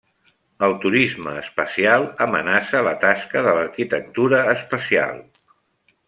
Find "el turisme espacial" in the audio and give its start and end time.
0.67-2.07